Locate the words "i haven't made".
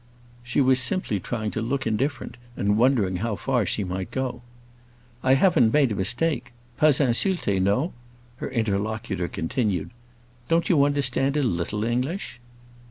5.21-5.91